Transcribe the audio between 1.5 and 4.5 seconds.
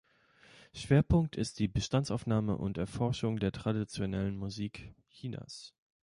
die Bestandsaufnahme und Erforschung der traditionellen